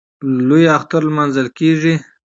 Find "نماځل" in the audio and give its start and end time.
1.09-1.47